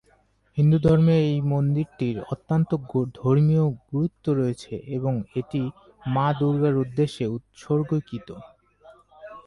হিন্দু 0.57 0.77
ধর্মে 0.79 1.15
এই 1.25 1.37
মন্দিরটির 1.51 2.17
অত্যন্ত 2.33 2.69
ধর্মীয় 3.15 3.65
গুরুত্ব 3.89 4.25
রয়েছে 4.33 4.73
এবং 4.97 5.13
এটি 5.35 5.61
মা 6.05 6.27
দুর্গার 6.39 6.75
উদ্দেশ্যে 6.75 7.25
উত্সর্গীকৃত। 7.27 8.29